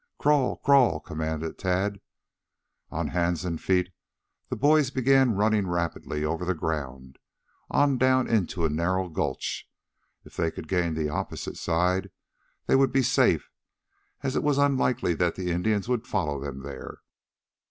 [0.17, 0.57] "Crawl!
[0.57, 1.99] Crawl!" commanded Tad.
[2.89, 3.89] On hands and feet
[4.49, 7.19] the boys began running rapidly over the ground,
[7.69, 9.69] on down into a narrow gulch.
[10.25, 12.09] If they could gain the opposite side
[12.65, 13.51] they would be safe,
[14.23, 17.01] as it was unlikely that the Indians would follow them there.